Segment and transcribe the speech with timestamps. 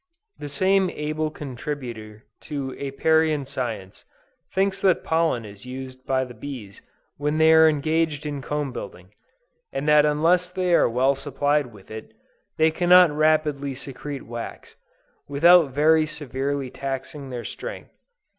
[0.39, 4.03] The same able contributor to Apiarian science,
[4.51, 6.81] thinks that pollen is used by the bees
[7.17, 9.13] when they are engaged in comb building;
[9.71, 12.15] and that unless they are well supplied with it,
[12.57, 14.75] they cannot rapidly secrete wax,
[15.27, 17.91] without very severely taxing their strength.